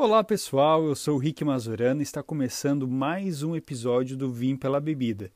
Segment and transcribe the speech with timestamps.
[0.00, 4.54] Olá pessoal, eu sou o Rick Mazurano e está começando mais um episódio do Vim
[4.54, 5.32] pela Bebida.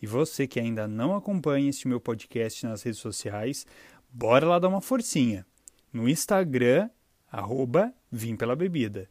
[0.00, 3.66] E você que ainda não acompanha este meu podcast nas redes sociais,
[4.08, 5.44] bora lá dar uma forcinha.
[5.92, 6.88] No Instagram,
[7.28, 9.10] arroba Vim pela Bebida.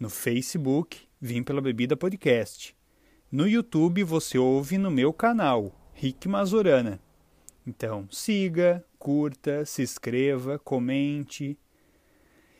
[0.00, 2.76] No Facebook, Vim pela Bebida Podcast.
[3.30, 6.98] No YouTube você ouve no meu canal, Rick Mazurana.
[7.64, 11.56] Então siga, curta, se inscreva, comente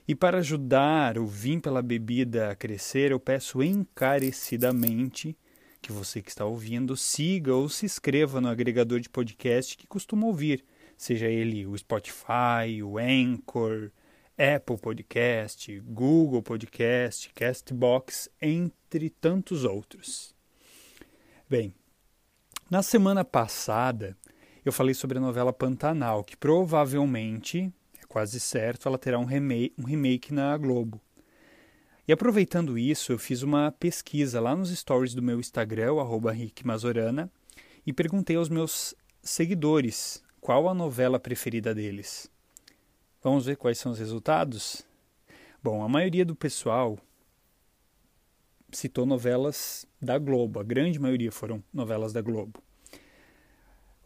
[0.07, 5.37] e para ajudar o Vim pela Bebida a crescer, eu peço encarecidamente
[5.81, 10.27] que você que está ouvindo siga ou se inscreva no agregador de podcast que costuma
[10.27, 10.65] ouvir,
[10.97, 13.91] seja ele o Spotify, o Anchor,
[14.37, 20.35] Apple Podcast, Google Podcast, Castbox, entre tantos outros.
[21.49, 21.75] Bem,
[22.71, 24.17] na semana passada
[24.65, 27.73] eu falei sobre a novela Pantanal, que provavelmente
[28.15, 31.01] quase certo, ela terá um remake, um remake na Globo.
[32.07, 35.95] E aproveitando isso, eu fiz uma pesquisa lá nos stories do meu Instagram,
[36.33, 37.29] rickmazorana,
[37.85, 42.31] e perguntei aos meus seguidores qual a novela preferida deles.
[43.21, 44.87] Vamos ver quais são os resultados?
[45.61, 46.97] Bom, a maioria do pessoal
[48.71, 52.63] citou novelas da Globo, a grande maioria foram novelas da Globo.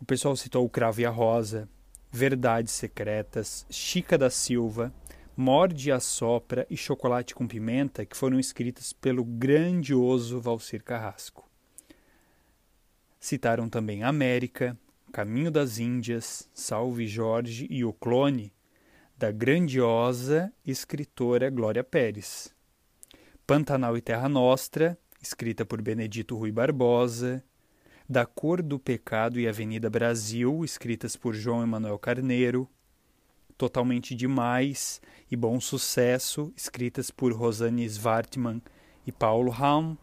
[0.01, 1.69] O pessoal citou O Cravo e a Rosa,
[2.11, 4.93] Verdades Secretas, Chica da Silva,
[5.37, 11.49] Morde a Sopra e Chocolate com Pimenta, que foram escritas pelo grandioso Valcir Carrasco.
[13.21, 14.77] Citaram também América,
[15.13, 18.53] Caminho das Índias, Salve Jorge e O Clone,
[19.17, 22.53] da grandiosa escritora Glória Pérez.
[23.47, 27.43] Pantanal e Terra Nostra, escrita por Benedito Rui Barbosa,
[28.09, 32.67] da Cor do Pecado e Avenida Brasil, escritas por João Emanuel Carneiro,
[33.59, 38.63] Totalmente Demais e Bom Sucesso, escritas por Rosane Svartman
[39.07, 39.95] e Paulo Raum,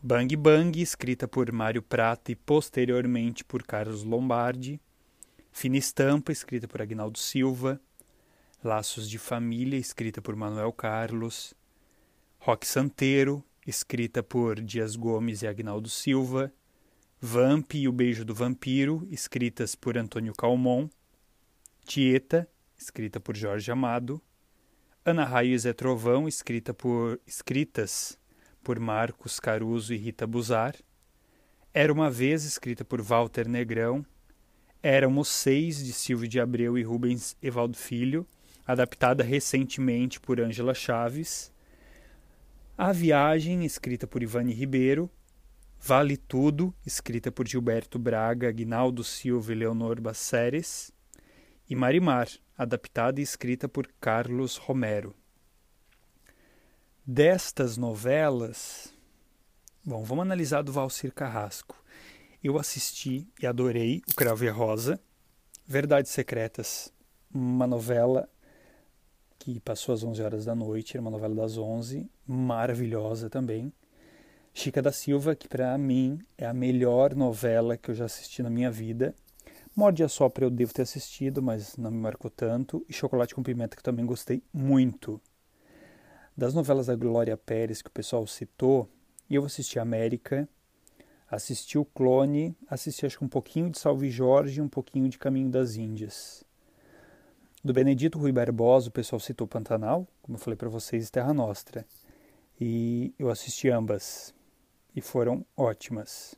[0.00, 4.80] Bang Bang, escrita por Mário Prata e posteriormente por Carlos Lombardi,
[5.50, 7.80] Fina Estampa, escrita por Agnaldo Silva,
[8.62, 11.52] Laços de Família, escrita por Manuel Carlos,
[12.38, 16.52] Rock Santeiro, escrita por Dias Gomes e Agnaldo Silva,
[17.20, 20.86] Vamp e o Beijo do Vampiro, escritas por Antônio Calmon,
[21.82, 22.46] Tieta,
[22.76, 24.20] escrita por Jorge Amado,
[25.02, 28.18] Ana Raio e Zé Trovão, escrita por, escritas
[28.62, 30.76] por Marcos Caruso e Rita Buzar,
[31.72, 34.04] Era uma Vez, escrita por Walter Negrão,
[34.82, 38.26] Éramos Seis, de Silvio de Abreu e Rubens Evaldo Filho,
[38.66, 41.50] adaptada recentemente por Ângela Chaves,
[42.76, 45.10] A Viagem, escrita por Ivane Ribeiro,
[45.80, 50.92] Vale Tudo, escrita por Gilberto Braga, Aguinaldo Silva e Leonor Baceres,
[51.68, 55.14] e Marimar, adaptada e escrita por Carlos Romero.
[57.06, 58.92] Destas novelas,
[59.84, 61.80] bom, vamos analisar do Valcir Carrasco.
[62.42, 65.00] Eu assisti e adorei O Cravo e a Rosa,
[65.66, 66.92] Verdades Secretas,
[67.32, 68.28] uma novela
[69.38, 73.72] que passou às 11 horas da noite, era uma novela das 11, maravilhosa também.
[74.58, 78.48] Chica da Silva, que para mim é a melhor novela que eu já assisti na
[78.48, 79.14] minha vida.
[79.76, 82.82] Morde a Sopra eu devo ter assistido, mas não me marcou tanto.
[82.88, 85.20] E Chocolate com Pimenta, que também gostei muito.
[86.34, 88.88] Das novelas da Glória Pérez que o pessoal citou,
[89.28, 90.48] eu assisti América,
[91.30, 95.18] assisti o Clone, assisti acho que um pouquinho de Salve Jorge e um pouquinho de
[95.18, 96.42] Caminho das Índias.
[97.62, 101.86] Do Benedito Rui Barbosa, o pessoal citou Pantanal, como eu falei para vocês, Terra Nostra.
[102.58, 104.34] E eu assisti ambas
[104.96, 106.34] e foram ótimas.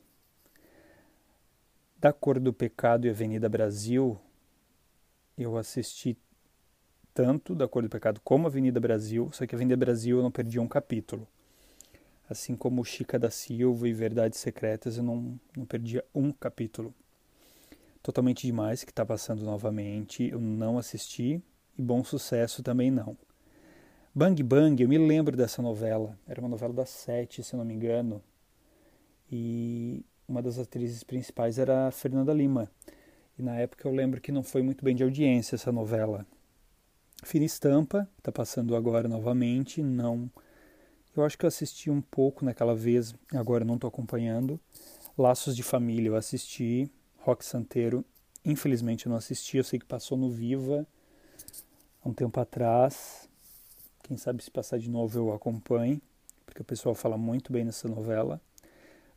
[1.97, 4.19] Da Cor do Pecado e Avenida Brasil,
[5.37, 6.17] eu assisti
[7.13, 10.59] tanto da Cor do Pecado como Avenida Brasil, só que Avenida Brasil eu não perdi
[10.59, 11.25] um capítulo.
[12.29, 16.93] Assim como Chica da Silva e Verdades Secretas, eu não, não perdia um capítulo.
[18.03, 21.41] Totalmente Demais, que está passando novamente, eu não assisti,
[21.77, 23.17] e Bom Sucesso também não.
[24.13, 27.65] Bang Bang, eu me lembro dessa novela, era uma novela das sete, se eu não
[27.65, 28.21] me engano,
[29.31, 32.69] e uma das atrizes principais era a Fernanda Lima.
[33.37, 36.25] E na época eu lembro que não foi muito bem de audiência essa novela.
[37.23, 40.29] Fina Estampa, está passando agora novamente, não.
[41.15, 44.59] Eu acho que eu assisti um pouco naquela vez, agora não estou acompanhando.
[45.17, 48.05] Laços de Família eu assisti, Rock Santeiro,
[48.45, 50.87] infelizmente eu não assisti, eu sei que passou no Viva
[52.03, 53.27] há um tempo atrás.
[54.03, 56.01] Quem sabe se passar de novo eu acompanhe,
[56.45, 58.41] porque o pessoal fala muito bem nessa novela.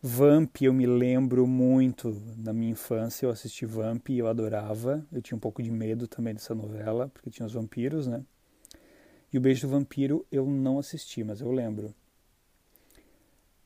[0.04, 5.06] Vamp, eu me lembro muito na minha infância, eu assisti Vamp e eu adorava.
[5.12, 8.25] Eu tinha um pouco de medo também dessa novela, porque tinha os vampiros, né?
[9.32, 11.94] E o Beijo do Vampiro eu não assisti, mas eu lembro.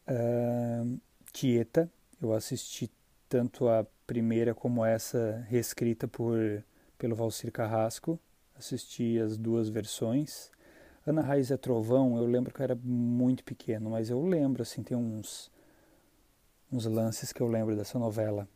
[0.06, 1.00] Uh,
[1.33, 1.91] Tieta,
[2.21, 2.91] eu assisti
[3.31, 6.62] tanto a primeira como essa reescrita por,
[6.99, 8.21] pelo Valcir Carrasco.
[8.55, 10.50] Assisti as duas versões.
[11.06, 14.83] Ana Raiz é Trovão, eu lembro que eu era muito pequeno, mas eu lembro, assim,
[14.83, 15.50] tem uns,
[16.71, 18.49] uns lances que eu lembro dessa novela.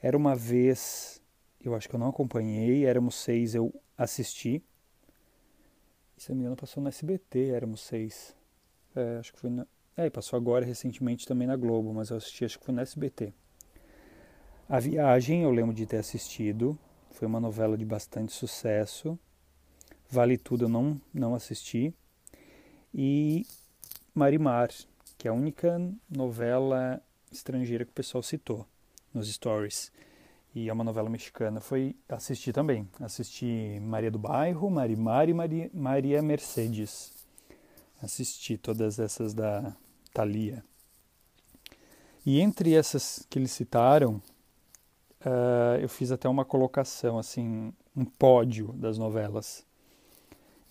[0.00, 1.20] Era uma vez,
[1.62, 4.62] eu acho que eu não acompanhei, éramos seis, eu assisti.
[6.16, 8.36] Se não me engano, passou no SBT, éramos seis.
[8.94, 9.66] É, acho que foi na...
[9.96, 13.32] É, passou agora recentemente também na Globo, mas eu assisti, acho que foi no SBT.
[14.68, 16.78] A Viagem, eu lembro de ter assistido,
[17.10, 19.18] foi uma novela de bastante sucesso.
[20.10, 21.94] Vale Tudo eu não, não assisti.
[22.92, 23.46] E
[24.14, 24.70] Marimar,
[25.16, 27.02] que é a única novela
[27.36, 28.66] estrangeira que o pessoal citou
[29.12, 29.92] nos stories.
[30.54, 31.60] E é uma novela mexicana.
[31.60, 32.88] Foi assistir também.
[33.00, 37.12] Assisti Maria do Bairro, Marimar e Maria, Maria Mercedes.
[38.00, 39.74] Assisti todas essas da
[40.12, 40.64] Thalia.
[42.24, 44.22] E entre essas que eles citaram,
[45.20, 49.66] uh, eu fiz até uma colocação, assim, um pódio das novelas.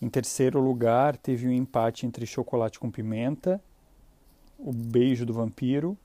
[0.00, 3.62] Em terceiro lugar, teve um empate entre Chocolate com Pimenta,
[4.58, 5.96] O Beijo do Vampiro,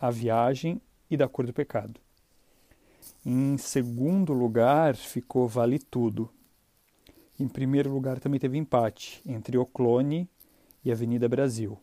[0.00, 0.80] A Viagem
[1.10, 2.00] e Da Cor do Pecado.
[3.24, 6.30] Em segundo lugar, ficou Vale Tudo.
[7.38, 10.28] Em primeiro lugar, também teve empate entre O Clone
[10.84, 11.78] e Avenida Brasil.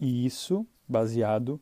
[0.00, 1.60] E isso baseado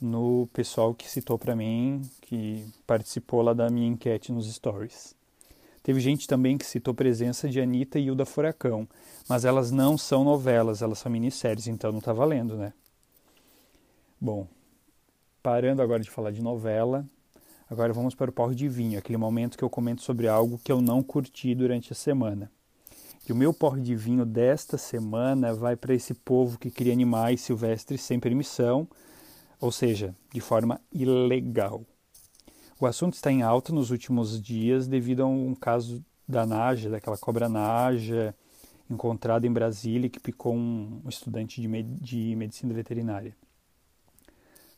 [0.00, 5.16] no pessoal que citou para mim, que participou lá da minha enquete nos stories.
[5.82, 8.86] Teve gente também que citou presença de Anitta e Hilda Furacão,
[9.28, 12.72] mas elas não são novelas, elas são minisséries, então não está valendo, né?
[14.20, 14.46] Bom,
[15.42, 17.04] parando agora de falar de novela,
[17.68, 20.72] agora vamos para o porre de vinho, aquele momento que eu comento sobre algo que
[20.72, 22.50] eu não curti durante a semana.
[23.28, 27.42] E o meu porre de vinho desta semana vai para esse povo que cria animais
[27.42, 28.88] silvestres sem permissão,
[29.60, 31.84] ou seja, de forma ilegal.
[32.80, 37.18] O assunto está em alta nos últimos dias devido a um caso da Naja, daquela
[37.18, 38.34] cobra Naja,
[38.88, 43.36] encontrada em Brasília que picou um estudante de, med de medicina veterinária.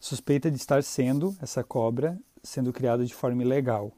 [0.01, 3.93] Suspeita de estar sendo essa cobra sendo criada de forma ilegal.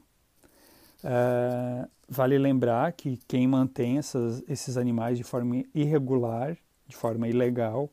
[1.01, 6.57] Uh, vale lembrar que quem mantém essas, esses animais de forma irregular,
[6.87, 7.89] de forma ilegal,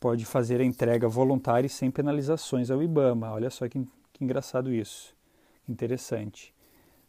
[0.00, 3.32] pode fazer a entrega voluntária e sem penalizações ao IBAMA.
[3.32, 5.16] Olha só que, que engraçado isso
[5.68, 6.52] interessante.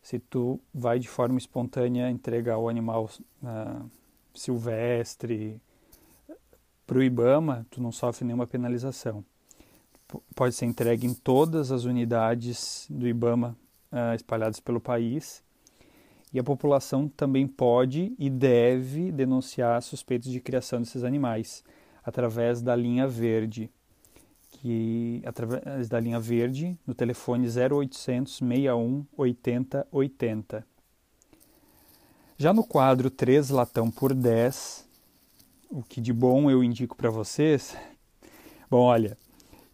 [0.02, 3.10] Se tu vai de forma espontânea entregar o animal
[3.44, 3.90] uh,
[4.34, 5.60] silvestre
[6.86, 9.24] para o IBAMA, tu não sofre nenhuma penalização.
[10.36, 13.56] Pode ser entregue em todas as unidades do IBAMA
[13.92, 15.44] uh, espalhadas pelo país.
[16.34, 21.64] E a população também pode e deve denunciar suspeitos de criação desses animais
[22.04, 23.70] através da linha verde
[24.52, 30.68] que através da linha verde no telefone 0800 61 80 80.
[32.38, 34.88] Já no quadro 3 latão por 10,
[35.70, 37.76] o que de bom eu indico para vocês?
[38.70, 39.18] Bom, olha,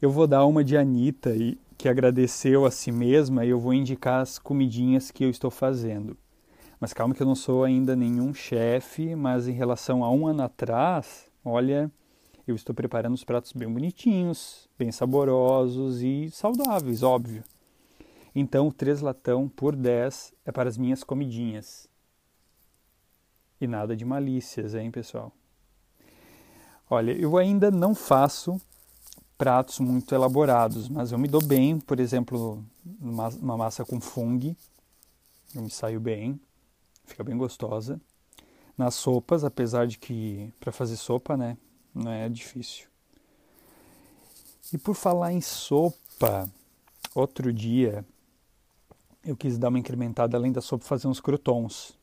[0.01, 1.31] eu vou dar uma de Anitta
[1.77, 6.17] que agradeceu a si mesma e eu vou indicar as comidinhas que eu estou fazendo.
[6.79, 10.43] Mas calma que eu não sou ainda nenhum chefe, mas em relação a um ano
[10.43, 11.91] atrás, olha,
[12.47, 17.43] eu estou preparando os pratos bem bonitinhos, bem saborosos e saudáveis, óbvio.
[18.35, 21.89] Então, três latão por 10 é para as minhas comidinhas.
[23.59, 25.31] E nada de malícias, hein, pessoal?
[26.89, 28.59] Olha, eu ainda não faço
[29.37, 32.63] pratos muito elaborados, mas eu me dou bem, por exemplo,
[33.01, 34.55] uma massa com fungo,
[35.53, 36.39] eu me saio bem,
[37.05, 37.99] fica bem gostosa.
[38.77, 41.57] Nas sopas, apesar de que para fazer sopa, né,
[41.93, 42.87] não é difícil.
[44.73, 46.49] E por falar em sopa,
[47.13, 48.05] outro dia
[49.23, 51.97] eu quis dar uma incrementada além da sopa fazer uns croutons.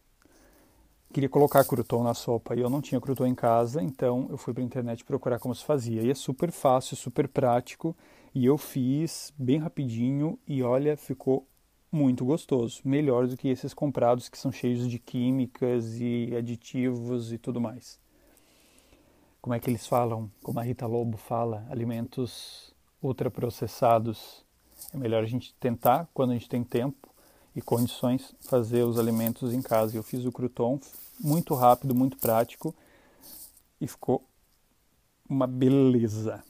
[1.12, 4.54] Queria colocar crouton na sopa e eu não tinha crouton em casa, então eu fui
[4.54, 6.02] para a internet procurar como se fazia.
[6.02, 7.96] E é super fácil, super prático
[8.34, 11.46] e eu fiz bem rapidinho e olha, ficou
[11.90, 17.36] muito gostoso, melhor do que esses comprados que são cheios de químicas e aditivos e
[17.36, 18.00] tudo mais
[19.42, 24.46] como é que eles falam, como a Rita Lobo fala, alimentos ultraprocessados.
[24.94, 27.11] É melhor a gente tentar, quando a gente tem tempo
[27.54, 29.96] e condições, fazer os alimentos em casa.
[29.96, 30.80] Eu fiz o crouton
[31.20, 32.74] muito rápido, muito prático
[33.80, 34.24] e ficou
[35.28, 36.42] uma beleza.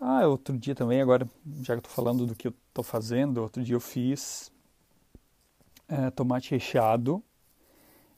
[0.00, 1.28] Ah, outro dia também, agora
[1.62, 4.50] já que estou falando do que eu estou fazendo, outro dia eu fiz
[5.88, 7.22] é, tomate recheado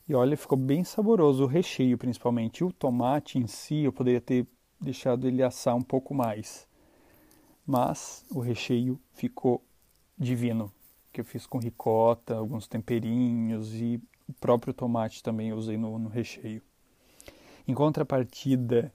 [0.09, 2.63] E olha, ficou bem saboroso o recheio, principalmente.
[2.65, 4.47] O tomate em si, eu poderia ter
[4.81, 6.67] deixado ele assar um pouco mais.
[7.67, 9.65] Mas o recheio ficou
[10.19, 10.73] divino,
[11.14, 15.97] que eu fiz com ricota, alguns temperinhos e o próprio tomate também eu usei no,
[15.97, 16.61] no recheio.
[17.68, 18.92] Em contrapartida,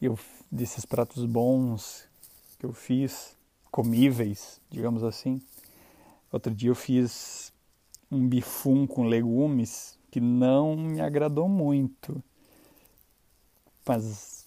[0.00, 0.16] eu
[0.50, 2.08] desses pratos bons
[2.56, 3.36] que eu fiz,
[3.68, 5.42] comíveis, digamos assim.
[6.30, 7.52] Outro dia eu fiz
[8.08, 12.22] um bifum com legumes que não me agradou muito.
[13.84, 14.46] Mas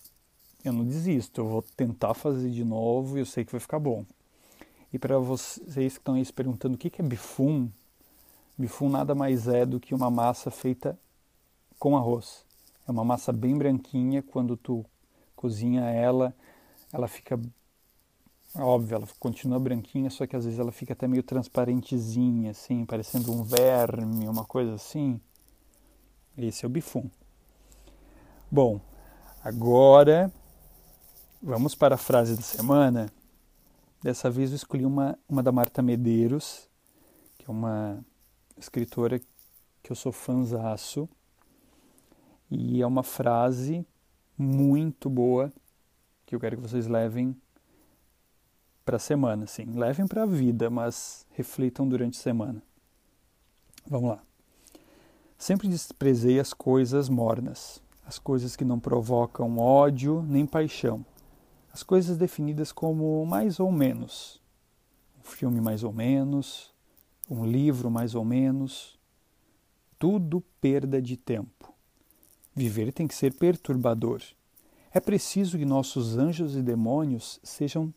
[0.64, 3.80] eu não desisto, eu vou tentar fazer de novo e eu sei que vai ficar
[3.80, 4.06] bom.
[4.94, 7.68] E para vocês que estão aí se perguntando o que é bifum,
[8.56, 10.98] bifum nada mais é do que uma massa feita
[11.80, 12.46] com arroz.
[12.88, 14.86] É uma massa bem branquinha, quando tu
[15.36, 16.32] cozinha ela,
[16.92, 17.40] ela fica
[18.56, 23.32] óbvio, ela continua branquinha, só que às vezes ela fica até meio transparentezinha, assim, parecendo
[23.32, 25.20] um verme, uma coisa assim.
[26.38, 27.10] Esse é o bifum.
[28.52, 28.80] Bom,
[29.44, 30.32] agora
[31.42, 33.12] vamos para a frase da semana.
[34.04, 36.70] Dessa vez eu escolhi uma, uma da Marta Medeiros,
[37.38, 38.04] que é uma
[38.58, 39.18] escritora
[39.82, 41.08] que eu sou fãzaço.
[42.52, 43.88] E é uma frase
[44.38, 45.54] muito boa
[46.26, 47.34] que eu quero que vocês levem
[48.84, 49.72] para a semana, sim.
[49.74, 52.62] Levem para a vida, mas reflitam durante a semana.
[53.88, 54.24] Vamos lá.
[55.38, 61.06] Sempre desprezei as coisas mornas, as coisas que não provocam ódio nem paixão,
[61.74, 64.40] as coisas definidas como mais ou menos.
[65.20, 66.72] Um filme mais ou menos,
[67.28, 69.00] um livro mais ou menos.
[69.98, 71.74] Tudo perda de tempo.
[72.56, 74.22] Viver tem que ser perturbador.
[74.92, 77.92] É preciso que nossos anjos e demônios sejam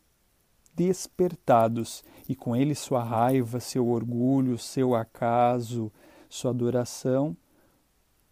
[0.75, 5.93] despertados, e com ele sua raiva, seu orgulho, seu acaso,
[6.29, 7.37] sua adoração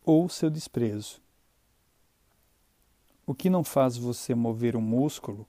[0.05, 1.24] ou seu desprezo.
[3.26, 5.47] O que não faz você mover um músculo,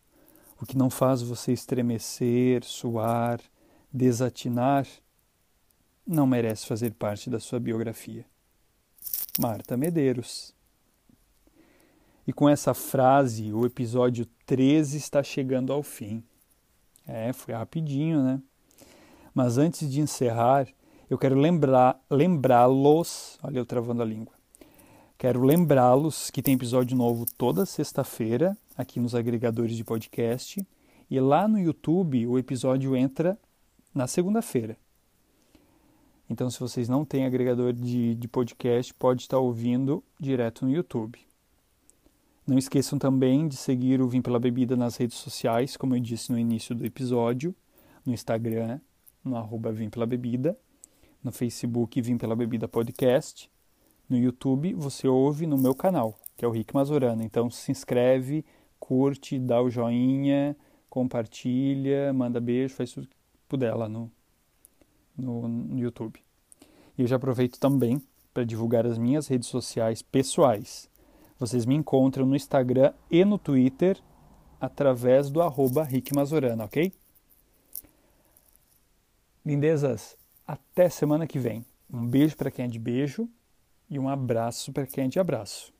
[0.61, 3.41] o que não faz você estremecer, suar,
[3.91, 4.87] desatinar,
[6.05, 8.25] não merece fazer parte da sua biografia.
[9.39, 10.53] Marta Medeiros.
[12.27, 16.23] E com essa frase, o episódio 13 está chegando ao fim.
[17.07, 18.41] É, foi rapidinho, né?
[19.33, 20.67] Mas antes de encerrar,
[21.09, 24.34] eu quero lembrar, lembrá-los, olha eu travando a língua.
[25.17, 30.61] Quero lembrá-los que tem episódio novo toda sexta-feira aqui nos agregadores de podcast
[31.09, 33.39] e lá no YouTube o episódio entra
[33.93, 34.77] na segunda-feira.
[36.29, 41.17] Então, se vocês não têm agregador de, de podcast, pode estar ouvindo direto no YouTube.
[42.45, 46.29] Não esqueçam também de seguir o Vim pela Bebida nas redes sociais, como eu disse
[46.29, 47.55] no início do episódio,
[48.05, 48.81] no Instagram,
[49.23, 50.57] no arroba Vim pela Bebida,
[51.23, 53.49] no Facebook Vim pela Bebida Podcast,
[54.09, 57.23] no YouTube você ouve no meu canal, que é o Rick Mazorana.
[57.23, 58.45] Então se inscreve,
[58.79, 60.55] curte, dá o joinha,
[60.89, 63.15] compartilha, manda beijo, faz tudo que
[63.47, 64.11] puder lá no,
[65.17, 66.19] no, no YouTube.
[66.97, 68.01] E eu já aproveito também
[68.33, 70.89] para divulgar as minhas redes sociais pessoais.
[71.37, 74.01] Vocês me encontram no Instagram e no Twitter
[74.59, 76.93] através do arroba Rick Mazorana, ok?
[79.45, 81.65] Lindezas, até semana que vem.
[81.91, 83.29] Um beijo para quem é de beijo
[83.89, 85.74] e um abraço é de abraço.